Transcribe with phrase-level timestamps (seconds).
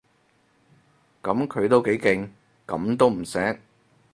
[1.21, 2.27] 噉佢都幾勁，
[2.65, 3.55] 噉都唔醒